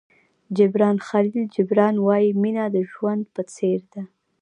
جبران 0.57 0.97
خلیل 1.07 1.43
جبران 1.55 1.95
وایي 2.05 2.29
مینه 2.41 2.65
د 2.75 2.77
ژوند 2.91 3.23
په 3.33 3.41
څېر 3.55 3.79
ده. 3.93 4.03